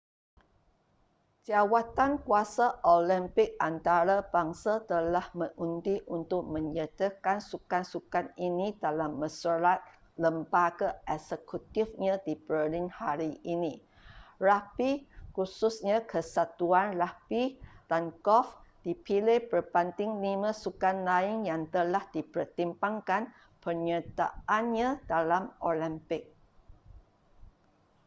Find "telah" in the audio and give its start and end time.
4.91-5.25, 21.75-22.01